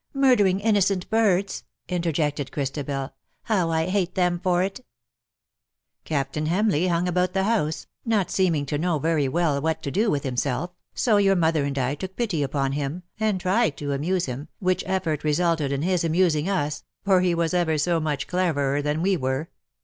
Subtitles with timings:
[0.04, 3.12] '''* Murdering innocent birds," interjected Chris tabel."
[3.52, 4.84] How I hate them for it
[6.04, 10.10] !""Captain Hamleigh hung about the house, not seeming to know very well what to do
[10.10, 11.20] with himself, THE DAYS THAT ARE NO MORE.
[11.20, 14.48] 6 SO your mother and I took pity upon him, and tried to amuse him,
[14.58, 19.02] which eflPort resulted in his amusing us, for he was ever so much cleverer than
[19.02, 19.50] we were.